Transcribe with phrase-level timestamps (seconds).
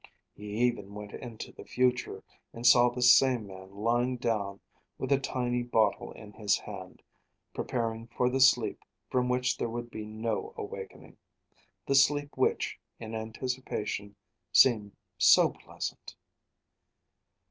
[0.33, 4.59] He even went into the future and saw this same man lying down
[4.97, 7.03] with a tiny bottle in his hand,
[7.53, 8.79] preparing for the sleep
[9.11, 11.17] from which there would be no awakening,
[11.85, 14.15] the sleep which, in anticipation,
[14.51, 16.15] seemed so pleasant.